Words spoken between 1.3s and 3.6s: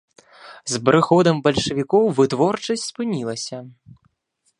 бальшавікоў вытворчасць спынілася.